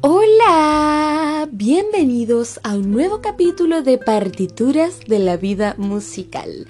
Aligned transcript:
Hola, 0.00 1.48
bienvenidos 1.50 2.60
a 2.62 2.74
un 2.76 2.92
nuevo 2.92 3.20
capítulo 3.20 3.82
de 3.82 3.98
Partituras 3.98 5.00
de 5.08 5.18
la 5.18 5.36
Vida 5.36 5.74
Musical. 5.76 6.68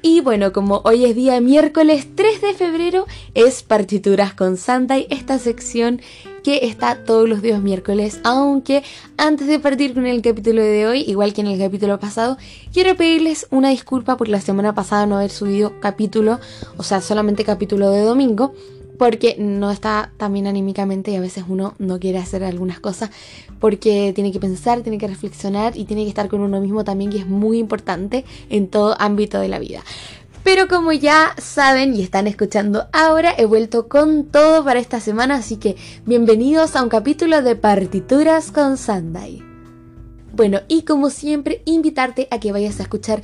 Y 0.00 0.22
bueno, 0.22 0.54
como 0.54 0.80
hoy 0.84 1.04
es 1.04 1.14
día 1.14 1.38
miércoles 1.42 2.08
3 2.14 2.40
de 2.40 2.54
febrero, 2.54 3.06
es 3.34 3.62
Partituras 3.62 4.32
con 4.32 4.56
Sunday, 4.56 5.06
esta 5.10 5.38
sección 5.38 6.00
que 6.42 6.60
está 6.62 7.04
todos 7.04 7.28
los 7.28 7.42
días 7.42 7.60
miércoles, 7.60 8.20
aunque 8.24 8.82
antes 9.18 9.48
de 9.48 9.58
partir 9.58 9.92
con 9.92 10.06
el 10.06 10.22
capítulo 10.22 10.62
de 10.62 10.86
hoy, 10.86 11.04
igual 11.06 11.34
que 11.34 11.42
en 11.42 11.48
el 11.48 11.58
capítulo 11.58 12.00
pasado, 12.00 12.38
quiero 12.72 12.96
pedirles 12.96 13.46
una 13.50 13.68
disculpa 13.68 14.16
por 14.16 14.28
la 14.28 14.40
semana 14.40 14.74
pasada 14.74 15.04
no 15.04 15.18
haber 15.18 15.30
subido 15.30 15.78
capítulo, 15.78 16.40
o 16.78 16.82
sea, 16.82 17.02
solamente 17.02 17.44
capítulo 17.44 17.90
de 17.90 18.00
domingo, 18.00 18.54
porque 19.02 19.34
no 19.36 19.72
está 19.72 20.12
también 20.16 20.46
anímicamente 20.46 21.10
y 21.10 21.16
a 21.16 21.20
veces 21.20 21.42
uno 21.48 21.74
no 21.80 21.98
quiere 21.98 22.18
hacer 22.18 22.44
algunas 22.44 22.78
cosas 22.78 23.10
porque 23.58 24.12
tiene 24.14 24.30
que 24.30 24.38
pensar, 24.38 24.82
tiene 24.82 24.96
que 24.96 25.08
reflexionar 25.08 25.76
y 25.76 25.86
tiene 25.86 26.04
que 26.04 26.10
estar 26.10 26.28
con 26.28 26.40
uno 26.40 26.60
mismo 26.60 26.84
también, 26.84 27.10
que 27.10 27.18
es 27.18 27.26
muy 27.26 27.58
importante 27.58 28.24
en 28.48 28.68
todo 28.68 28.94
ámbito 29.00 29.40
de 29.40 29.48
la 29.48 29.58
vida. 29.58 29.82
Pero 30.44 30.68
como 30.68 30.92
ya 30.92 31.34
saben 31.38 31.96
y 31.96 32.02
están 32.02 32.28
escuchando 32.28 32.86
ahora, 32.92 33.34
he 33.36 33.44
vuelto 33.44 33.88
con 33.88 34.26
todo 34.26 34.62
para 34.62 34.78
esta 34.78 35.00
semana, 35.00 35.34
así 35.34 35.56
que 35.56 35.74
bienvenidos 36.06 36.76
a 36.76 36.84
un 36.84 36.88
capítulo 36.88 37.42
de 37.42 37.56
Partituras 37.56 38.52
con 38.52 38.78
Sunday. 38.78 39.42
Bueno, 40.32 40.60
y 40.68 40.82
como 40.82 41.10
siempre, 41.10 41.62
invitarte 41.64 42.28
a 42.30 42.38
que 42.38 42.52
vayas 42.52 42.78
a 42.78 42.84
escuchar 42.84 43.20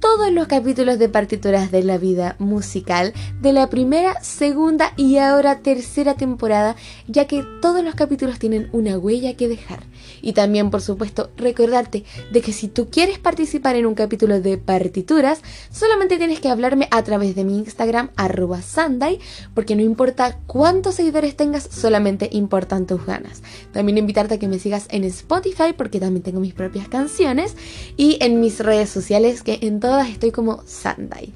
todos 0.00 0.32
los 0.32 0.48
capítulos 0.48 0.98
de 0.98 1.08
partituras 1.08 1.70
de 1.70 1.82
la 1.82 1.98
vida 1.98 2.34
musical 2.38 3.12
de 3.40 3.52
la 3.52 3.68
primera, 3.68 4.22
segunda 4.22 4.92
y 4.96 5.18
ahora 5.18 5.58
tercera 5.58 6.14
temporada, 6.14 6.74
ya 7.06 7.26
que 7.26 7.44
todos 7.60 7.84
los 7.84 7.94
capítulos 7.94 8.38
tienen 8.38 8.68
una 8.72 8.98
huella 8.98 9.36
que 9.36 9.48
dejar. 9.48 9.80
Y 10.22 10.32
también, 10.32 10.70
por 10.70 10.80
supuesto, 10.80 11.30
recordarte 11.36 12.04
de 12.32 12.40
que 12.40 12.52
si 12.52 12.68
tú 12.68 12.88
quieres 12.88 13.18
participar 13.18 13.76
en 13.76 13.86
un 13.86 13.94
capítulo 13.94 14.40
de 14.40 14.56
partituras, 14.56 15.42
solamente 15.70 16.16
tienes 16.16 16.40
que 16.40 16.48
hablarme 16.48 16.88
a 16.90 17.02
través 17.04 17.34
de 17.34 17.44
mi 17.44 17.58
Instagram, 17.58 18.10
arroba 18.16 18.62
Sunday, 18.62 19.18
porque 19.54 19.76
no 19.76 19.82
importa 19.82 20.38
cuántos 20.46 20.94
seguidores 20.94 21.36
tengas, 21.36 21.68
solamente 21.70 22.28
importan 22.32 22.86
tus 22.86 23.04
ganas. 23.04 23.42
También 23.72 23.98
invitarte 23.98 24.34
a 24.34 24.38
que 24.38 24.48
me 24.48 24.58
sigas 24.58 24.86
en 24.90 25.04
Spotify, 25.04 25.74
porque 25.76 26.00
también 26.00 26.22
tengo 26.22 26.40
mis 26.40 26.54
propias 26.54 26.88
canciones, 26.88 27.54
y 27.96 28.16
en 28.20 28.40
mis 28.40 28.60
redes 28.60 28.88
sociales, 28.88 29.42
que 29.42 29.58
en 29.62 29.80
todas 29.90 30.08
estoy 30.08 30.30
como 30.30 30.62
Sunday. 30.68 31.34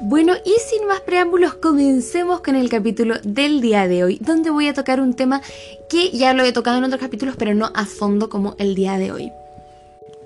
Bueno, 0.00 0.32
y 0.46 0.54
sin 0.66 0.86
más 0.86 1.00
preámbulos, 1.02 1.56
comencemos 1.56 2.40
con 2.40 2.56
el 2.56 2.70
capítulo 2.70 3.16
del 3.22 3.60
día 3.60 3.86
de 3.86 4.02
hoy, 4.02 4.18
donde 4.22 4.48
voy 4.48 4.66
a 4.66 4.72
tocar 4.72 5.02
un 5.02 5.12
tema 5.12 5.42
que 5.90 6.10
ya 6.12 6.32
lo 6.32 6.42
he 6.42 6.54
tocado 6.54 6.78
en 6.78 6.84
otros 6.84 7.02
capítulos, 7.02 7.36
pero 7.38 7.52
no 7.52 7.70
a 7.74 7.84
fondo 7.84 8.30
como 8.30 8.54
el 8.58 8.74
día 8.74 8.96
de 8.96 9.12
hoy. 9.12 9.32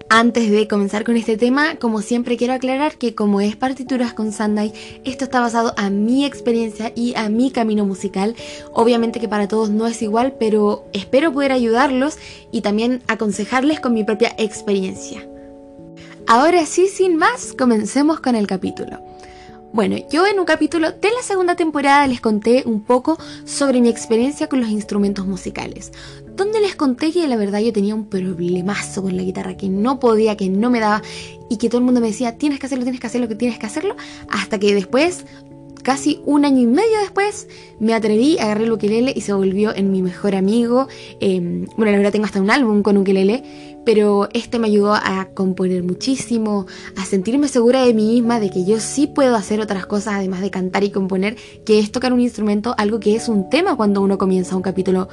Antes 0.08 0.52
de 0.52 0.68
comenzar 0.68 1.02
con 1.02 1.16
este 1.16 1.36
tema, 1.36 1.76
como 1.80 2.00
siempre 2.00 2.36
quiero 2.36 2.52
aclarar 2.54 2.96
que 2.96 3.16
como 3.16 3.40
es 3.40 3.56
partituras 3.56 4.14
con 4.14 4.32
Sunday, 4.32 4.72
esto 5.04 5.24
está 5.24 5.40
basado 5.40 5.74
a 5.76 5.90
mi 5.90 6.24
experiencia 6.24 6.92
y 6.94 7.16
a 7.16 7.28
mi 7.28 7.50
camino 7.50 7.84
musical. 7.84 8.36
Obviamente 8.72 9.18
que 9.18 9.28
para 9.28 9.48
todos 9.48 9.70
no 9.70 9.84
es 9.88 10.00
igual, 10.02 10.36
pero 10.38 10.84
espero 10.92 11.32
poder 11.32 11.50
ayudarlos 11.50 12.18
y 12.52 12.60
también 12.60 13.02
aconsejarles 13.08 13.80
con 13.80 13.94
mi 13.94 14.04
propia 14.04 14.32
experiencia. 14.38 15.28
Ahora 16.28 16.66
sí, 16.66 16.86
sin 16.86 17.16
más, 17.16 17.52
comencemos 17.52 18.20
con 18.20 18.36
el 18.36 18.46
capítulo. 18.46 19.00
Bueno, 19.72 19.96
yo 20.08 20.24
en 20.26 20.38
un 20.38 20.46
capítulo 20.46 20.92
de 20.92 21.10
la 21.10 21.22
segunda 21.22 21.56
temporada 21.56 22.06
les 22.06 22.20
conté 22.20 22.62
un 22.64 22.84
poco 22.84 23.18
sobre 23.44 23.80
mi 23.80 23.88
experiencia 23.88 24.48
con 24.48 24.60
los 24.60 24.70
instrumentos 24.70 25.26
musicales, 25.26 25.92
donde 26.36 26.60
les 26.60 26.76
conté 26.76 27.12
que 27.12 27.26
la 27.26 27.36
verdad 27.36 27.60
yo 27.60 27.72
tenía 27.72 27.94
un 27.94 28.06
problemazo 28.06 29.02
con 29.02 29.16
la 29.16 29.22
guitarra, 29.22 29.56
que 29.56 29.68
no 29.68 29.98
podía, 29.98 30.36
que 30.36 30.48
no 30.48 30.70
me 30.70 30.80
daba 30.80 31.02
y 31.48 31.56
que 31.56 31.68
todo 31.68 31.78
el 31.78 31.84
mundo 31.84 32.00
me 32.00 32.08
decía, 32.08 32.36
tienes 32.38 32.58
que 32.58 32.66
hacerlo, 32.66 32.84
tienes 32.84 33.00
que 33.00 33.06
hacerlo, 33.06 33.28
que 33.28 33.34
tienes 33.34 33.58
que 33.58 33.66
hacerlo, 33.66 33.96
hasta 34.28 34.58
que 34.58 34.74
después 34.74 35.24
casi 35.86 36.20
un 36.26 36.44
año 36.44 36.62
y 36.62 36.66
medio 36.66 36.98
después 37.00 37.46
me 37.78 37.94
atreví, 37.94 38.38
agarré 38.40 38.64
el 38.64 38.72
ukelele 38.72 39.12
y 39.14 39.20
se 39.20 39.32
volvió 39.32 39.72
en 39.72 39.92
mi 39.92 40.02
mejor 40.02 40.34
amigo. 40.34 40.88
Em, 41.20 41.66
bueno, 41.76 41.92
la 41.92 41.98
verdad 41.98 42.10
tengo 42.10 42.24
hasta 42.24 42.40
un 42.40 42.50
álbum 42.50 42.82
con 42.82 42.96
ukelele, 42.96 43.44
pero 43.84 44.28
este 44.32 44.58
me 44.58 44.66
ayudó 44.66 44.94
a 44.94 45.28
componer 45.32 45.84
muchísimo, 45.84 46.66
a 46.96 47.04
sentirme 47.04 47.46
segura 47.46 47.84
de 47.84 47.94
mí 47.94 48.14
misma, 48.14 48.40
de 48.40 48.50
que 48.50 48.64
yo 48.64 48.80
sí 48.80 49.06
puedo 49.06 49.36
hacer 49.36 49.60
otras 49.60 49.86
cosas 49.86 50.14
además 50.14 50.40
de 50.40 50.50
cantar 50.50 50.82
y 50.82 50.90
componer, 50.90 51.36
que 51.64 51.78
es 51.78 51.92
tocar 51.92 52.12
un 52.12 52.20
instrumento, 52.20 52.74
algo 52.78 52.98
que 52.98 53.14
es 53.14 53.28
un 53.28 53.48
tema 53.48 53.76
cuando 53.76 54.02
uno 54.02 54.18
comienza 54.18 54.56
un 54.56 54.62
capítulo 54.62 55.08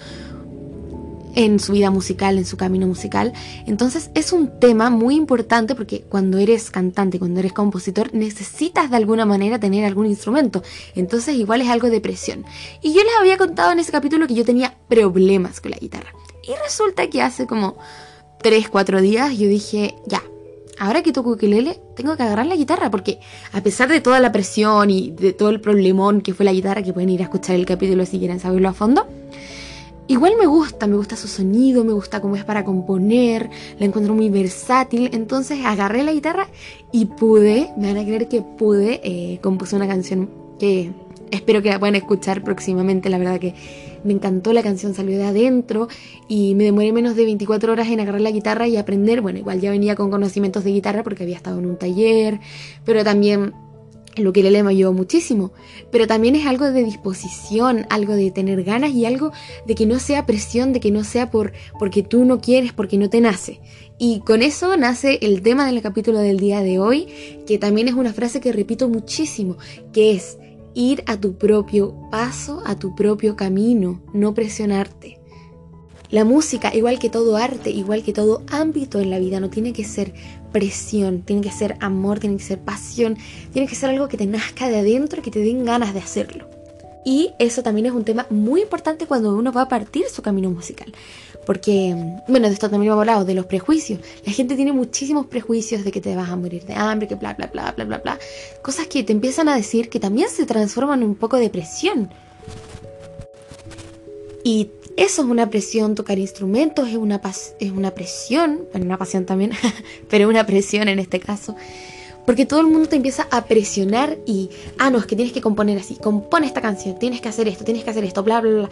en 1.36 1.60
su 1.60 1.74
vida 1.74 1.90
musical, 1.90 2.38
en 2.38 2.46
su 2.46 2.58
camino 2.58 2.88
musical. 2.88 3.34
Entonces 3.66 4.12
es 4.16 4.34
un 4.34 4.60
tema 4.60 4.90
muy 4.90 5.16
importante 5.16 5.76
porque 5.76 6.02
cuando 6.02 6.38
eres 6.38 6.72
cantante, 6.72 7.20
cuando 7.20 7.40
eres 7.40 7.54
compositor, 7.54 8.14
necesitas 8.14 8.90
de 8.90 8.98
alguna 8.98 9.26
manera 9.26 9.60
tener 9.60 9.86
algún 9.86 10.06
instrumento. 10.06 10.64
Entonces 10.96 11.36
igual 11.36 11.62
es 11.62 11.70
algo 11.70 11.90
de 11.90 12.02
presión. 12.02 12.46
Y 12.82 12.94
yo 12.94 13.04
les 13.04 13.14
había 13.20 13.38
contado 13.38 13.72
en 13.72 13.80
ese 13.80 13.92
capítulo 13.92 14.28
que 14.28 14.36
yo 14.36 14.46
tenía 14.46 14.78
problemas 14.88 15.62
con 15.62 15.72
la 15.72 15.78
guitarra. 15.78 16.14
Y 16.44 16.52
resulta 16.64 17.10
que 17.10 17.22
hace 17.22 17.48
como 17.48 17.78
3, 18.42 18.70
4 18.70 19.02
días 19.02 19.38
yo 19.38 19.48
dije, 19.48 19.96
ya, 20.06 20.22
ahora 20.78 21.02
que 21.02 21.14
toco 21.14 21.32
ukelele, 21.32 21.80
tengo 21.96 22.18
que 22.18 22.24
agarrar 22.24 22.46
la 22.46 22.56
guitarra 22.56 22.92
porque 22.92 23.20
a 23.54 23.62
pesar 23.62 23.90
de 23.90 24.02
toda 24.02 24.20
la 24.20 24.32
presión 24.32 24.90
y 24.90 25.12
de 25.12 25.32
todo 25.34 25.50
el 25.50 25.62
problemón 25.62 26.22
que 26.22 26.34
fue 26.34 26.46
la 26.46 26.52
guitarra, 26.52 26.84
que 26.84 26.94
pueden 26.94 27.10
ir 27.10 27.22
a 27.22 27.26
escuchar 27.26 27.56
el 27.56 27.66
capítulo 27.66 28.06
si 28.06 28.20
quieren 28.20 28.40
saberlo 28.40 28.70
a 28.70 28.74
fondo, 28.74 29.08
Igual 30.08 30.34
me 30.38 30.46
gusta, 30.46 30.86
me 30.86 30.98
gusta 30.98 31.16
su 31.16 31.28
sonido, 31.30 31.86
me 31.86 31.94
gusta 31.94 32.20
cómo 32.20 32.36
es 32.36 32.44
para 32.44 32.66
componer, 32.66 33.50
la 33.80 33.86
encuentro 33.86 34.14
muy 34.14 34.30
versátil, 34.30 35.10
entonces 35.14 35.64
agarré 35.64 36.04
la 36.04 36.12
guitarra 36.12 36.50
y 36.92 37.06
pude, 37.06 37.70
me 37.78 37.88
van 37.88 37.98
a 37.98 38.06
creer 38.06 38.28
que 38.28 38.42
pude, 38.42 39.00
eh, 39.04 39.40
compuse 39.42 39.78
una 39.78 39.88
canción 39.88 40.30
que 40.60 40.92
espero 41.32 41.62
que 41.62 41.70
la 41.70 41.80
puedan 41.80 41.96
escuchar 41.96 42.44
próximamente, 42.44 43.10
la 43.10 43.18
verdad 43.18 43.40
que 43.40 43.56
me 44.04 44.12
encantó 44.12 44.52
la 44.52 44.62
canción, 44.62 44.94
salió 44.94 45.18
de 45.18 45.24
adentro 45.24 45.88
y 46.28 46.54
me 46.56 46.66
demoré 46.66 46.92
menos 46.92 47.16
de 47.16 47.24
24 47.24 47.72
horas 47.72 47.88
en 47.88 48.02
agarrar 48.02 48.22
la 48.22 48.32
guitarra 48.32 48.68
y 48.68 48.76
aprender, 48.76 49.22
bueno, 49.22 49.40
igual 49.40 49.62
ya 49.62 49.72
venía 49.72 49.96
con 49.96 50.12
conocimientos 50.12 50.66
de 50.66 50.72
guitarra 50.72 51.04
porque 51.04 51.24
había 51.24 51.38
estado 51.38 51.60
en 51.60 51.66
un 51.66 51.78
taller, 51.78 52.42
pero 52.84 53.06
también 53.06 53.54
lo 54.16 54.34
que 54.34 54.44
le 54.44 54.64
me 54.64 54.70
ayudó 54.70 54.94
muchísimo, 54.94 55.52
pero 55.92 56.08
también 56.08 56.36
es 56.36 56.46
algo 56.46 56.72
de 56.72 56.84
disposición, 56.84 57.86
algo 57.90 58.14
de 58.14 58.32
tener 58.32 58.64
ganas 58.64 58.92
y 58.92 59.06
algo 59.06 59.32
de 59.66 59.76
que 59.76 59.86
no 59.86 60.00
sea 60.00 60.26
presión, 60.26 60.74
de 60.74 60.80
que 60.80 60.92
no 60.92 61.04
sea 61.04 61.32
por 61.32 61.54
porque 61.80 62.04
tú 62.04 62.26
no 62.26 62.40
quieres, 62.40 62.74
porque 62.74 62.98
no 62.98 63.10
te 63.10 63.22
nace. 63.22 63.60
Y 63.98 64.20
con 64.20 64.42
eso 64.42 64.76
nace 64.78 65.20
el 65.22 65.42
tema 65.42 65.66
del 65.66 65.82
capítulo 65.82 66.20
del 66.20 66.40
día 66.40 66.62
de 66.62 66.80
hoy, 66.80 67.08
que 67.48 67.58
también 67.58 67.88
es 67.88 67.94
una 67.94 68.14
frase 68.14 68.42
que 68.42 68.52
repito 68.52 68.90
muchísimo, 68.90 69.58
que 69.92 70.12
es 70.12 70.38
ir 70.74 71.04
a 71.08 71.18
tu 71.18 71.38
propio 71.38 71.96
paso, 72.12 72.62
a 72.66 72.78
tu 72.78 72.96
propio 72.96 73.36
camino, 73.36 74.02
no 74.14 74.34
presionarte. 74.34 75.20
La 76.10 76.26
música, 76.26 76.76
igual 76.76 77.00
que 77.00 77.10
todo 77.10 77.38
arte, 77.38 77.72
igual 77.72 78.04
que 78.04 78.14
todo 78.14 78.44
ámbito 78.52 79.00
en 79.00 79.10
la 79.10 79.18
vida, 79.18 79.40
no 79.40 79.50
tiene 79.50 79.74
que 79.74 79.84
ser 79.84 80.14
presión, 80.54 81.24
tiene 81.24 81.42
que 81.42 81.52
ser 81.52 81.76
amor, 81.82 82.20
tiene 82.20 82.38
que 82.38 82.44
ser 82.44 82.60
pasión, 82.60 83.18
tiene 83.52 83.68
que 83.68 83.76
ser 83.76 83.90
algo 83.90 84.08
que 84.08 84.16
te 84.16 84.26
nazca 84.26 84.70
de 84.70 84.78
adentro 84.78 85.22
que 85.22 85.32
te 85.32 85.40
den 85.40 85.66
ganas 85.66 85.94
de 85.94 86.00
hacerlo. 86.00 86.48
Y 87.06 87.32
eso 87.38 87.64
también 87.64 87.88
es 87.88 87.92
un 87.92 88.06
tema 88.06 88.26
muy 88.30 88.62
importante 88.62 89.08
cuando 89.08 89.36
uno 89.36 89.52
va 89.52 89.64
a 89.64 89.68
partir 89.68 90.06
su 90.08 90.22
camino 90.22 90.50
musical. 90.50 90.94
Porque, 91.46 91.94
bueno, 92.30 92.48
de 92.48 92.54
esto 92.54 92.70
también 92.70 92.92
hemos 92.94 93.02
hablado, 93.02 93.26
de 93.26 93.34
los 93.34 93.46
prejuicios. 93.46 94.00
La 94.26 94.32
gente 94.32 94.56
tiene 94.56 94.72
muchísimos 94.72 95.26
prejuicios 95.26 95.84
de 95.84 95.92
que 95.92 96.00
te 96.00 96.16
vas 96.16 96.30
a 96.30 96.38
morir 96.38 96.64
de 96.66 96.74
hambre, 96.74 97.08
que 97.10 97.16
bla, 97.16 97.34
bla, 97.34 97.48
bla, 97.48 97.74
bla, 97.76 97.84
bla, 97.84 97.98
bla. 97.98 98.20
Cosas 98.62 98.88
que 98.88 99.04
te 99.04 99.12
empiezan 99.12 99.50
a 99.50 99.56
decir 99.56 99.90
que 99.90 100.00
también 100.00 100.30
se 100.30 100.46
transforman 100.46 101.02
en 101.02 101.10
un 101.10 101.16
poco 101.16 101.36
de 101.36 101.50
presión. 101.50 102.10
Y 104.46 104.70
eso 105.04 105.22
es 105.22 105.28
una 105.28 105.50
presión, 105.50 105.96
tocar 105.96 106.18
instrumentos 106.18 106.88
es 106.88 106.96
una, 106.96 107.22
es 107.60 107.72
una 107.72 107.92
presión, 107.92 108.68
bueno, 108.72 108.86
una 108.86 108.98
pasión 108.98 109.26
también, 109.26 109.52
pero 110.10 110.30
una 110.30 110.46
presión 110.46 110.88
en 110.88 111.00
este 111.00 111.20
caso. 111.20 111.56
Porque 112.26 112.46
todo 112.46 112.62
el 112.62 112.68
mundo 112.68 112.88
te 112.88 112.96
empieza 112.96 113.28
a 113.32 113.46
presionar 113.46 114.18
y, 114.26 114.50
ah, 114.78 114.90
no, 114.90 114.98
es 114.98 115.06
que 115.06 115.18
tienes 115.18 115.34
que 115.34 115.42
componer 115.42 115.78
así, 115.78 115.96
compone 115.96 116.48
esta 116.48 116.62
canción, 116.62 116.98
tienes 116.98 117.20
que 117.20 117.28
hacer 117.28 117.50
esto, 117.50 117.66
tienes 117.66 117.84
que 117.84 117.90
hacer 117.90 118.06
esto, 118.06 118.24
bla, 118.24 118.40
bla, 118.40 118.52
bla. 118.52 118.70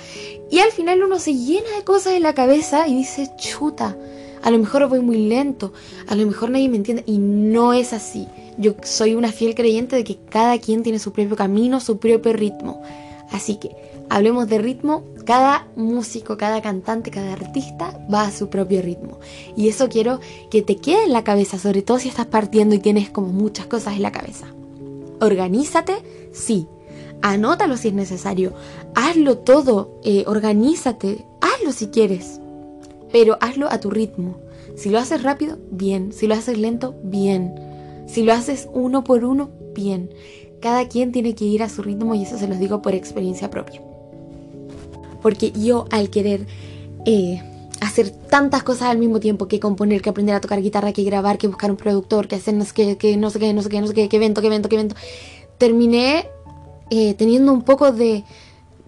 Y 0.50 0.60
al 0.60 0.72
final 0.72 1.04
uno 1.04 1.20
se 1.20 1.34
llena 1.34 1.70
de 1.76 1.84
cosas 1.84 2.14
en 2.14 2.24
la 2.24 2.34
cabeza 2.34 2.88
y 2.88 2.96
dice, 2.96 3.30
chuta, 3.38 3.98
a 4.42 4.52
lo 4.52 4.58
mejor 4.58 4.88
voy 4.88 5.02
muy 5.02 5.28
lento, 5.28 5.74
a 6.08 6.16
lo 6.16 6.26
mejor 6.26 6.50
nadie 6.50 6.70
me 6.70 6.78
entiende. 6.78 7.04
Y 7.06 7.18
no 7.18 7.74
es 7.74 7.92
así. 7.92 8.28
Yo 8.58 8.76
soy 8.84 9.16
una 9.16 9.34
fiel 9.34 9.54
creyente 9.54 9.98
de 9.98 10.06
que 10.06 10.18
cada 10.30 10.58
quien 10.58 10.82
tiene 10.82 11.00
su 11.00 11.12
propio 11.12 11.36
camino, 11.36 11.82
su 11.82 12.00
propio 12.00 12.32
ritmo. 12.32 12.82
Así 13.32 13.56
que 13.56 13.72
hablemos 14.12 14.50
de 14.50 14.58
ritmo, 14.58 15.06
cada 15.26 15.70
músico, 15.78 16.36
cada 16.36 16.62
cantante, 16.62 17.12
cada 17.12 17.32
artista 17.32 17.98
va 18.14 18.24
a 18.24 18.32
su 18.32 18.50
propio 18.50 18.82
ritmo. 18.82 19.20
Y 19.56 19.70
eso 19.70 19.88
quiero 19.88 20.20
que 20.50 20.62
te 20.62 20.76
quede 20.76 21.06
en 21.06 21.14
la 21.14 21.24
cabeza, 21.24 21.58
sobre 21.58 21.82
todo 21.82 21.98
si 21.98 22.10
estás 22.10 22.26
partiendo 22.26 22.76
y 22.76 22.80
tienes 22.80 23.10
como 23.10 23.30
muchas 23.30 23.68
cosas 23.68 23.96
en 23.96 24.02
la 24.02 24.12
cabeza. 24.12 24.48
Organízate, 25.22 26.04
sí. 26.34 26.68
Anótalo 27.22 27.78
si 27.78 27.88
es 27.88 27.94
necesario. 27.94 28.54
Hazlo 28.96 29.38
todo. 29.38 30.02
Eh, 30.04 30.26
organízate. 30.28 31.26
Hazlo 31.40 31.72
si 31.72 31.88
quieres. 31.88 32.42
Pero 33.14 33.38
hazlo 33.40 33.72
a 33.72 33.80
tu 33.80 33.92
ritmo. 33.92 34.40
Si 34.76 34.90
lo 34.90 35.00
haces 35.00 35.24
rápido, 35.24 35.58
bien. 35.72 36.12
Si 36.12 36.28
lo 36.28 36.34
haces 36.34 36.58
lento, 36.58 36.96
bien. 37.02 37.56
Si 38.08 38.24
lo 38.24 38.34
haces 38.34 38.68
uno 38.74 39.06
por 39.06 39.24
uno, 39.24 39.52
bien. 39.74 40.10
Cada 40.60 40.90
quien 40.90 41.14
tiene 41.14 41.34
que 41.34 41.46
ir 41.46 41.64
a 41.64 41.70
su 41.70 41.82
ritmo 41.82 42.14
y 42.14 42.24
eso 42.24 42.38
se 42.38 42.50
los 42.50 42.60
digo 42.60 42.82
por 42.82 42.94
experiencia 42.94 43.50
propia. 43.50 43.82
Porque 45.22 45.52
yo 45.52 45.86
al 45.92 46.10
querer 46.10 46.48
eh, 47.06 47.42
hacer 47.82 48.12
tantas 48.12 48.64
cosas 48.64 48.90
al 48.90 48.98
mismo 48.98 49.20
tiempo, 49.20 49.48
que 49.48 49.60
componer, 49.60 50.02
que 50.02 50.10
aprender 50.10 50.36
a 50.36 50.42
tocar 50.42 50.62
guitarra, 50.62 50.94
que 50.94 51.04
grabar, 51.04 51.38
que 51.38 51.48
buscar 51.48 51.72
un 51.72 51.78
productor, 51.78 52.28
que 52.28 52.36
hacer 52.36 52.54
no 52.54 52.64
sé 52.64 52.74
qué, 52.74 52.98
que 52.98 53.18
no 53.18 53.30
sé 53.30 53.40
qué, 53.40 53.54
no 53.54 53.62
sé 53.62 53.70
qué, 53.70 53.82
no 53.82 53.88
sé 53.88 53.94
qué, 53.94 54.08
que 54.08 54.18
evento, 54.18 54.42
que 54.42 54.48
evento, 54.48 54.70
que 54.70 54.76
evento, 54.76 54.96
terminé 55.58 56.30
eh, 56.92 57.16
teniendo 57.16 57.52
un 57.52 57.64
poco 57.64 57.92
de, 57.92 58.24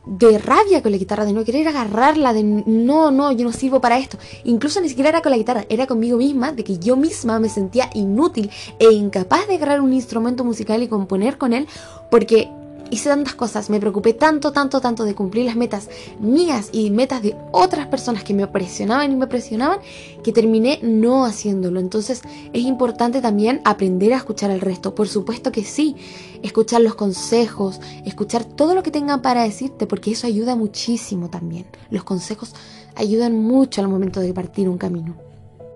de 0.06 0.38
rabia 0.38 0.84
con 0.84 0.92
la 0.92 0.98
guitarra, 0.98 1.26
de 1.26 1.34
no 1.34 1.44
querer 1.44 1.68
agarrarla, 1.68 2.34
de 2.34 2.44
no, 2.44 3.10
no, 3.10 3.32
yo 3.32 3.46
no 3.46 3.52
sirvo 3.52 3.82
para 3.82 3.98
esto. 3.98 4.18
Incluso 4.44 4.80
ni 4.82 4.90
siquiera 4.90 5.10
era 5.10 5.22
con 5.22 5.32
la 5.32 5.38
guitarra, 5.38 5.66
era 5.70 5.88
conmigo 5.88 6.18
misma, 6.18 6.52
de 6.52 6.64
que 6.64 6.78
yo 6.78 6.96
misma 6.96 7.40
me 7.40 7.50
sentía 7.50 7.90
inútil 7.94 8.52
e 8.80 8.92
incapaz 8.92 9.48
de 9.48 9.56
agarrar 9.56 9.82
un 9.82 9.94
instrumento 9.94 10.44
musical 10.44 10.84
y 10.84 10.88
componer 10.88 11.38
con 11.38 11.54
él, 11.54 11.68
porque 12.12 12.50
hice 12.94 13.10
tantas 13.10 13.36
cosas, 13.36 13.70
me 13.70 13.80
preocupé 13.80 14.14
tanto, 14.14 14.52
tanto, 14.52 14.80
tanto 14.80 15.04
de 15.04 15.16
cumplir 15.16 15.46
las 15.46 15.56
metas 15.56 15.90
mías 16.20 16.70
y 16.72 16.90
metas 16.92 17.22
de 17.22 17.36
otras 17.52 17.88
personas 17.88 18.24
que 18.24 18.34
me 18.34 18.48
presionaban 18.48 19.12
y 19.12 19.16
me 19.16 19.28
presionaban, 19.28 19.80
que 20.24 20.32
terminé 20.32 20.80
no 20.82 21.26
haciéndolo. 21.26 21.80
Entonces 21.80 22.22
es 22.54 22.64
importante 22.64 23.22
también 23.22 23.62
aprender 23.66 24.14
a 24.14 24.18
escuchar 24.18 24.52
al 24.52 24.62
resto. 24.62 24.96
Por 24.96 25.08
supuesto 25.08 25.52
que 25.52 25.64
sí, 25.64 25.96
escuchar 26.44 26.82
los 26.82 26.96
consejos, 26.96 27.82
escuchar 28.06 28.46
todo 28.46 28.76
lo 28.76 28.84
que 28.84 28.92
tengan 28.92 29.22
para 29.22 29.44
decirte, 29.44 29.88
porque 29.88 30.12
eso 30.12 30.28
ayuda 30.28 30.56
muchísimo 30.56 31.30
también. 31.30 31.66
Los 31.90 32.04
consejos 32.04 32.54
ayudan 32.96 33.42
mucho 33.42 33.82
al 33.82 33.88
momento 33.88 34.20
de 34.20 34.34
partir 34.34 34.70
un 34.70 34.78
camino. 34.78 35.16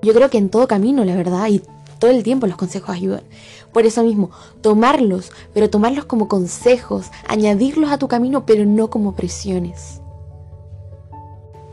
Yo 0.02 0.14
creo 0.14 0.30
que 0.30 0.38
en 0.38 0.50
todo 0.50 0.68
camino, 0.68 1.04
la 1.04 1.16
verdad, 1.16 1.48
y 1.50 1.62
todo 2.00 2.12
el 2.12 2.24
tiempo 2.24 2.48
los 2.48 2.58
consejos 2.58 2.90
ayudan. 2.92 3.24
Por 3.78 3.86
eso 3.86 4.04
mismo, 4.04 4.32
tomarlos, 4.62 5.32
pero 5.54 5.70
tomarlos 5.70 6.06
como 6.06 6.28
consejos, 6.28 7.12
añadirlos 7.28 7.92
a 7.92 8.00
tu 8.00 8.08
camino, 8.08 8.44
pero 8.44 8.66
no 8.66 8.90
como 8.90 9.16
presiones. 9.16 10.02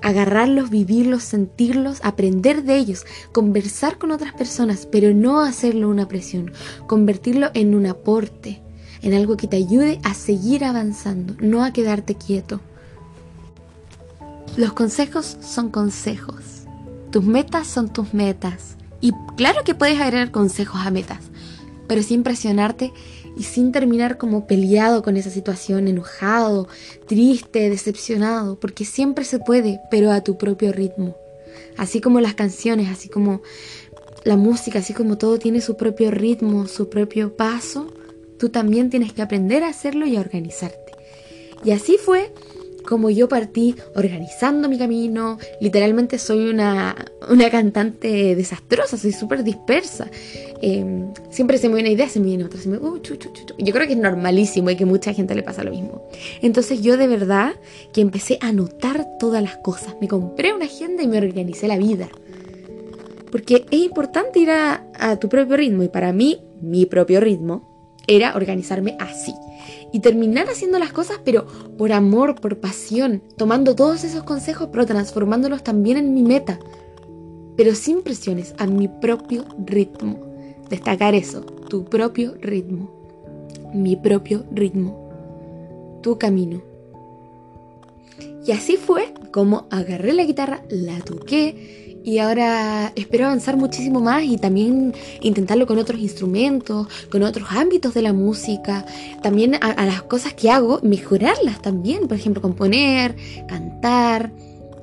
Agarrarlos, 0.03 0.69
vivirlos, 0.69 1.23
sentirlos, 1.23 2.01
aprender 2.05 2.63
de 2.63 2.77
ellos, 2.77 3.07
conversar 3.33 3.97
con 3.97 4.11
otras 4.11 4.35
personas, 4.35 4.85
pero 4.85 5.15
no 5.15 5.41
hacerlo 5.41 5.89
una 5.89 6.07
presión, 6.07 6.53
convertirlo 6.87 7.51
en 7.55 7.75
un 7.75 7.87
aporte, 7.87 8.61
en 9.01 9.15
algo 9.15 9.39
que 9.39 9.49
te 9.49 9.57
ayude 9.57 9.99
a 10.03 10.13
seguir 10.13 10.67
avanzando, 10.67 11.35
no 11.41 11.65
a 11.65 11.73
quedarte 11.73 12.17
quieto. 12.17 12.61
Los 14.59 14.75
consejos 14.75 15.39
son 15.41 15.71
consejos. 15.71 16.65
Tus 17.11 17.25
metas 17.25 17.67
son 17.67 17.91
tus 17.91 18.13
metas. 18.13 18.77
Y 19.01 19.13
claro 19.39 19.65
que 19.65 19.75
puedes 19.75 19.99
agregar 19.99 20.31
consejos 20.33 20.83
a 20.85 20.91
metas, 20.91 21.31
pero 21.87 22.03
sin 22.03 22.23
presionarte 22.23 22.93
y 23.37 23.45
sin 23.45 23.73
terminar 23.73 24.17
como 24.17 24.47
peleado 24.47 25.03
con 25.03 25.17
esa 25.17 25.31
situación, 25.31 25.89
enojado, 25.89 26.69
triste, 27.07 27.69
decepcionado, 27.69 28.59
porque 28.59 28.85
siempre 28.85 29.25
se 29.25 29.39
puede, 29.39 29.81
pero 29.91 30.13
a 30.13 30.23
tu 30.23 30.39
propio 30.39 30.73
ritmo. 30.73 31.17
Así 31.77 32.01
como 32.01 32.21
las 32.21 32.35
canciones, 32.35 32.89
así 32.89 33.09
como 33.09 33.43
la 34.25 34.37
música, 34.37 34.79
así 34.79 34.95
como 34.95 35.19
todo 35.19 35.39
tiene 35.39 35.61
su 35.61 35.77
propio 35.77 36.11
ritmo, 36.11 36.67
su 36.67 36.89
propio 36.89 37.37
paso, 37.37 37.93
tú 38.39 38.49
también 38.49 38.91
tienes 38.91 39.13
que 39.13 39.23
aprender 39.23 39.63
a 39.65 39.69
hacerlo 39.69 40.07
y 40.07 40.17
a 40.17 40.21
organizarte. 40.21 40.93
Y 41.65 41.73
así 41.73 41.97
fue 41.97 42.33
como 42.85 43.11
yo 43.11 43.29
partí 43.29 43.75
organizando 43.95 44.69
mi 44.69 44.79
camino. 44.79 45.39
Literalmente 45.61 46.19
soy 46.19 46.49
una, 46.49 46.95
cantante 47.51 48.35
desastrosa, 48.37 48.97
soy 48.97 49.13
súper 49.13 49.43
dispersa. 49.43 50.09
Em, 50.61 51.13
siempre 51.31 51.59
se 51.59 51.69
me 51.69 51.75
viene 51.75 51.91
una 51.91 51.95
idea, 51.95 52.09
se 52.09 52.21
me 52.21 52.27
viene 52.27 52.45
otra. 52.45 52.61
Uh, 52.81 53.01
Yo 53.59 53.73
creo 53.73 53.87
que 53.87 53.95
es 53.95 53.99
normalísimo 53.99 54.71
y 54.71 54.77
que 54.77 54.85
mucha 54.85 55.13
gente 55.13 55.35
le 55.35 55.43
pasa 55.43 55.65
lo 55.65 55.71
mismo. 55.71 56.09
Entonces 56.43 56.83
yo 56.83 56.97
de 56.97 57.07
verdad 57.07 57.55
que 57.93 58.01
empecé 58.01 58.39
a 58.41 58.49
anotar 58.49 59.07
todas 59.19 59.43
las 59.43 59.57
cosas. 59.57 59.97
Me 60.01 60.09
compré 60.09 60.53
una 60.53 60.67
agenda 60.67 61.03
y 61.03 61.09
me 61.09 61.19
organicé 61.19 61.69
la 61.69 61.79
vida. 61.79 62.09
Porque 63.31 63.67
es 63.71 63.81
importante 63.81 64.39
ir 64.39 64.51
a 64.51 65.19
tu 65.21 65.29
propio 65.29 65.57
ritmo 65.57 65.83
y 65.83 65.89
para 65.89 66.13
mí, 66.13 66.41
mi 66.61 66.87
propio 66.87 67.21
ritmo 67.21 67.74
era 68.07 68.37
organizarme 68.37 68.97
así 69.01 69.35
y 69.93 70.01
terminar 70.01 70.49
haciendo 70.49 70.79
las 70.79 70.93
cosas, 70.93 71.21
pero 71.25 71.47
por 71.79 71.93
amor, 71.93 72.35
por 72.41 72.59
pasión, 72.59 73.23
tomando 73.37 73.75
todos 73.75 74.05
esos 74.05 74.25
consejos, 74.25 74.69
pero 74.73 74.87
transformándolos 74.87 75.63
también 75.63 75.97
en 75.97 76.15
mi 76.15 76.23
meta, 76.23 76.59
pero 77.57 77.75
sin 77.75 78.03
presiones, 78.03 78.55
a 78.59 78.67
mi 78.67 78.89
propio 78.89 79.45
ritmo. 79.65 80.19
Destacar 80.69 81.15
eso, 81.15 81.43
tu 81.43 81.85
propio 81.85 82.35
ritmo, 82.41 82.91
mi 83.73 83.95
propio 83.95 84.45
ritmo, 84.51 86.01
tu 86.03 86.19
camino. 86.19 86.61
Y 88.45 88.53
así 88.53 88.77
fue 88.77 89.15
como 89.31 89.67
agarré 89.71 90.13
la 90.13 90.25
guitarra, 90.25 90.63
la 90.69 90.99
toqué, 91.01 91.94
y 92.05 92.19
ahora 92.19 92.93
espero 92.97 93.25
avanzar 93.25 93.57
muchísimo 93.57 93.99
más 93.99 94.25
y 94.25 94.37
también 94.37 94.93
intentarlo 95.23 95.67
con 95.67 95.79
otros 95.79 96.01
instrumentos, 96.01 96.87
con 97.11 97.23
otros 97.23 97.49
ámbitos 97.51 97.95
de 97.95 98.03
la 98.03 98.13
música, 98.13 98.85
también 99.23 99.55
a, 99.55 99.87
las 99.87 100.03
cosas 100.03 100.35
que 100.35 100.51
hago, 100.51 100.81
mejorarlas 100.83 101.63
también, 101.63 102.07
por 102.07 102.19
ejemplo, 102.19 102.43
componer, 102.43 103.17
cantar 103.49 104.33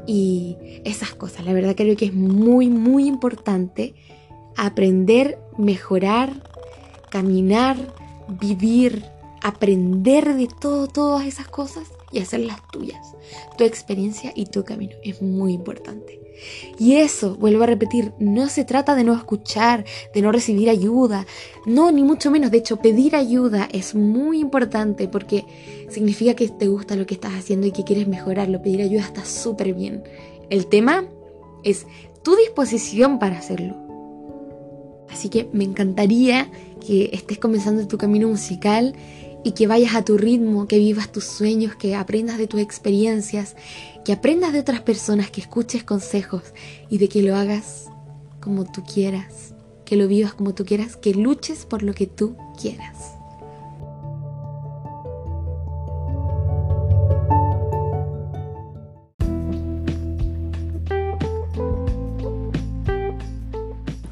y 0.07 0.57
esas 0.83 1.13
cosas. 1.13 1.45
La 1.45 1.53
verdad 1.53 1.75
creo 1.75 1.95
que 1.95 2.05
es 2.05 2.13
muy, 2.13 2.69
muy 2.69 3.05
importante 3.05 3.93
aprender, 4.57 5.37
mejorar, 5.59 6.33
caminar, 7.11 7.77
vivir, 8.39 9.05
aprender 9.43 10.33
de 10.33 10.47
todo, 10.59 10.87
todas 10.87 11.27
esas 11.27 11.47
cosas 11.47 11.87
y 12.11 12.17
hacerlas 12.17 12.67
tuyas. 12.71 13.15
Tu 13.59 13.63
experiencia 13.63 14.33
y 14.35 14.47
tu 14.47 14.63
camino 14.63 14.95
es 15.03 15.21
muy 15.21 15.53
importante. 15.53 16.20
Y 16.79 16.95
eso, 16.95 17.35
vuelvo 17.35 17.63
a 17.63 17.67
repetir, 17.67 18.13
no 18.19 18.49
se 18.49 18.65
trata 18.65 18.95
de 18.95 19.03
no 19.03 19.13
escuchar, 19.13 19.85
de 20.13 20.21
no 20.21 20.31
recibir 20.31 20.69
ayuda, 20.69 21.25
no, 21.65 21.91
ni 21.91 22.03
mucho 22.03 22.31
menos. 22.31 22.51
De 22.51 22.57
hecho, 22.57 22.77
pedir 22.77 23.15
ayuda 23.15 23.67
es 23.71 23.95
muy 23.95 24.39
importante 24.39 25.07
porque 25.07 25.45
significa 25.89 26.33
que 26.33 26.47
te 26.47 26.67
gusta 26.67 26.95
lo 26.95 27.05
que 27.05 27.13
estás 27.13 27.33
haciendo 27.33 27.67
y 27.67 27.71
que 27.71 27.83
quieres 27.83 28.07
mejorarlo. 28.07 28.61
Pedir 28.61 28.81
ayuda 28.81 29.01
está 29.01 29.25
súper 29.25 29.73
bien. 29.73 30.03
El 30.49 30.67
tema 30.67 31.05
es 31.63 31.85
tu 32.23 32.35
disposición 32.35 33.19
para 33.19 33.37
hacerlo. 33.37 33.75
Así 35.09 35.29
que 35.29 35.49
me 35.51 35.63
encantaría 35.63 36.49
que 36.85 37.09
estés 37.13 37.37
comenzando 37.37 37.87
tu 37.87 37.97
camino 37.97 38.27
musical 38.27 38.95
y 39.43 39.51
que 39.53 39.67
vayas 39.67 39.95
a 39.95 40.03
tu 40.03 40.17
ritmo, 40.17 40.67
que 40.67 40.77
vivas 40.77 41.11
tus 41.11 41.25
sueños, 41.25 41.75
que 41.75 41.95
aprendas 41.95 42.37
de 42.37 42.47
tus 42.47 42.59
experiencias, 42.59 43.55
que 44.05 44.13
aprendas 44.13 44.53
de 44.53 44.59
otras 44.59 44.81
personas, 44.81 45.31
que 45.31 45.41
escuches 45.41 45.83
consejos 45.83 46.53
y 46.89 46.97
de 46.97 47.09
que 47.09 47.23
lo 47.23 47.35
hagas 47.35 47.87
como 48.39 48.65
tú 48.65 48.83
quieras, 48.83 49.53
que 49.85 49.95
lo 49.95 50.07
vivas 50.07 50.33
como 50.33 50.53
tú 50.53 50.65
quieras, 50.65 50.95
que 50.95 51.13
luches 51.13 51.65
por 51.65 51.83
lo 51.83 51.93
que 51.93 52.07
tú 52.07 52.35
quieras. 52.59 53.20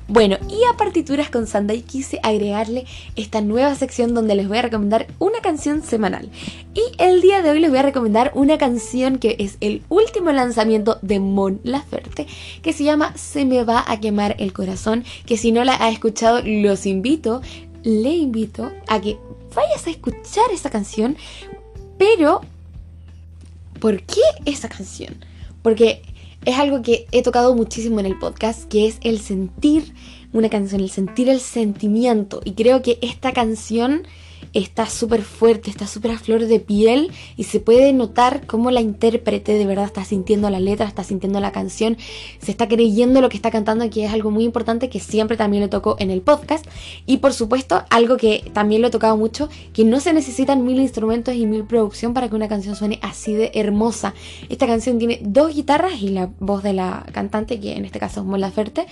Bueno, 0.10 0.40
y 0.50 0.64
a 0.64 0.76
Partituras 0.76 1.30
con 1.30 1.46
Sunday 1.46 1.84
quise 1.84 2.20
agregarle 2.24 2.86
esta 3.16 3.42
nueva 3.42 3.76
sección 3.76 4.16
donde 4.16 4.34
les 4.34 4.48
voy 4.48 4.58
a 4.58 4.64
recomendar 4.64 5.06
una 5.20 5.40
canción 5.40 5.84
semanal. 5.84 6.32
Y 6.74 6.82
el 6.98 7.22
día 7.22 7.44
de 7.44 7.52
hoy 7.52 7.60
les 7.60 7.70
voy 7.70 7.78
a 7.78 7.84
recomendar 7.84 8.32
una 8.34 8.58
canción 8.58 9.20
que 9.20 9.36
es 9.38 9.58
el 9.62 9.84
último 9.88 10.32
lanzamiento 10.32 10.98
de 11.04 11.20
Mon 11.20 11.62
Laferte, 11.64 12.26
que 12.64 12.74
se 12.74 12.86
llama 12.86 13.16
Se 13.18 13.46
me 13.46 13.64
va 13.64 13.86
a 13.88 14.00
quemar 14.00 14.36
el 14.40 14.52
corazón, 14.52 15.04
que 15.28 15.38
si 15.38 15.52
no 15.52 15.64
la 15.64 15.78
ha 15.80 15.92
escuchado 15.92 16.42
los 16.44 16.88
invito, 16.88 17.44
le 17.84 18.10
invito 18.10 18.72
a 18.88 19.00
que 19.00 19.20
vayas 19.54 19.86
a 19.86 19.92
escuchar 19.92 20.46
esa 20.52 20.72
canción, 20.72 21.18
pero 22.00 22.42
¿por 23.80 24.02
qué 24.02 24.22
esa 24.46 24.70
canción? 24.70 25.24
Porque 25.62 26.02
es 26.46 26.58
algo 26.58 26.82
que 26.82 27.08
he 27.12 27.22
tocado 27.22 27.56
muchísimo 27.56 28.00
en 28.00 28.06
el 28.06 28.18
podcast, 28.18 28.68
que 28.70 28.88
es 28.88 28.98
el 29.02 29.20
sentir 29.20 29.94
una 30.32 30.50
canción, 30.50 30.82
el 30.82 30.90
sentir 30.90 31.30
el 31.30 31.40
sentimiento. 31.40 32.42
Y 32.46 32.54
creo 32.54 32.82
que 32.82 32.98
esta 33.02 33.34
canción 33.34 34.04
está 34.54 34.88
súper 34.88 35.22
fuerte, 35.22 35.70
está 35.70 35.88
súper 35.88 36.12
a 36.12 36.18
flor 36.18 36.46
de 36.46 36.60
piel 36.60 37.12
y 37.38 37.44
se 37.44 37.60
puede 37.60 37.94
notar 37.94 38.46
cómo 38.48 38.72
la 38.72 38.82
intérprete 38.82 39.54
de 39.54 39.66
verdad 39.66 39.86
está 39.86 40.04
sintiendo 40.04 40.50
la 40.50 40.60
letra, 40.60 40.88
está 40.88 41.04
sintiendo 41.04 41.40
la 41.40 41.52
canción, 41.52 41.98
se 42.42 42.52
está 42.52 42.68
creyendo 42.68 43.22
lo 43.22 43.30
que 43.30 43.38
está 43.38 43.52
cantando, 43.52 43.90
que 43.90 44.06
es 44.06 44.12
algo 44.12 44.32
muy 44.32 44.44
importante 44.44 44.90
que 44.90 45.00
siempre 45.00 45.38
también 45.38 45.64
lo 45.64 45.70
toco 45.70 45.96
en 46.00 46.12
el 46.12 46.22
podcast. 46.22 46.66
Y 47.06 47.18
por 47.18 47.34
supuesto, 47.34 47.84
algo 47.90 48.18
que 48.18 48.50
también 48.54 48.82
lo 48.82 48.88
he 48.88 48.92
tocado 48.92 49.18
mucho, 49.18 49.50
que 49.74 49.84
no 49.84 50.00
se 50.00 50.14
necesitan 50.14 50.66
mil 50.66 50.80
instrumentos 50.80 51.36
y 51.36 51.46
mil 51.46 51.66
producción 51.66 52.14
para 52.14 52.30
que 52.30 52.36
una 52.36 52.48
canción 52.48 52.76
suene 52.76 53.00
así 53.02 53.34
de 53.34 53.52
hermosa. 53.54 54.14
Esta 54.50 54.68
canción 54.68 54.98
tiene 54.98 55.20
dos 55.22 55.54
guitarras 55.54 56.02
y 56.02 56.10
la 56.10 56.30
voz 56.40 56.64
de 56.64 56.74
la 56.74 57.06
cantante, 57.12 57.60
que 57.60 57.74
en 57.74 57.86
este 57.86 58.00
caso 58.00 58.22
es 58.22 58.26
Mola 58.26 58.52
Ferte, 58.52 58.86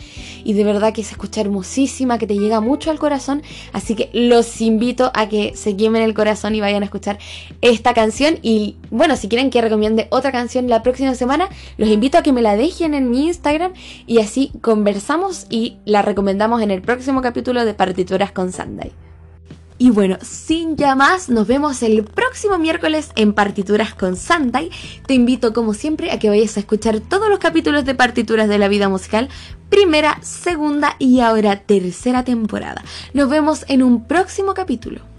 y 0.43 0.53
de 0.53 0.63
verdad 0.63 0.93
que 0.93 1.03
se 1.03 1.11
escucha 1.11 1.41
hermosísima, 1.41 2.17
que 2.17 2.27
te 2.27 2.37
llega 2.37 2.61
mucho 2.61 2.91
al 2.91 2.99
corazón, 2.99 3.41
así 3.73 3.95
que 3.95 4.09
los 4.13 4.61
invito 4.61 5.11
a 5.13 5.27
se 5.55 5.75
quemen 5.75 6.01
el 6.01 6.13
corazón 6.13 6.55
y 6.55 6.61
vayan 6.61 6.83
a 6.83 6.85
escuchar 6.85 7.19
esta 7.61 7.93
canción. 7.93 8.39
Y 8.41 8.77
bueno, 8.89 9.15
si 9.15 9.27
quieren 9.27 9.49
que 9.49 9.61
recomiende 9.61 10.07
otra 10.09 10.31
canción 10.31 10.69
la 10.69 10.83
próxima 10.83 11.15
semana, 11.15 11.49
los 11.77 11.89
invito 11.89 12.17
a 12.17 12.23
que 12.23 12.33
me 12.33 12.41
la 12.41 12.55
dejen 12.55 12.93
en 12.93 13.09
mi 13.09 13.27
Instagram 13.27 13.73
y 14.05 14.19
así 14.19 14.51
conversamos 14.61 15.47
y 15.49 15.77
la 15.85 16.01
recomendamos 16.01 16.61
en 16.61 16.71
el 16.71 16.81
próximo 16.81 17.21
capítulo 17.21 17.65
de 17.65 17.73
Partituras 17.73 18.31
con 18.31 18.51
Sunday. 18.51 18.91
Y 19.79 19.91
bueno, 19.91 20.17
sin 20.23 20.75
ya 20.75 20.95
más, 20.95 21.29
nos 21.29 21.45
vemos 21.45 21.83
el 21.83 22.03
próximo 22.03 22.57
miércoles 22.57 23.11
en 23.15 23.33
Partituras 23.33 23.93
con 23.93 24.17
Sunday. 24.17 24.71
Te 25.05 25.13
invito 25.13 25.53
como 25.53 25.75
siempre 25.75 26.09
a 26.11 26.17
que 26.17 26.29
vayas 26.29 26.57
a 26.57 26.61
escuchar 26.61 26.99
todos 26.99 27.29
los 27.29 27.37
capítulos 27.37 27.85
de 27.85 27.93
Partituras 27.93 28.49
de 28.49 28.57
la 28.57 28.69
vida 28.69 28.89
musical, 28.89 29.29
primera, 29.69 30.17
segunda 30.23 30.95
y 30.97 31.19
ahora 31.19 31.59
tercera 31.59 32.23
temporada. 32.23 32.83
Nos 33.13 33.29
vemos 33.29 33.65
en 33.67 33.83
un 33.83 34.05
próximo 34.05 34.55
capítulo. 34.55 35.16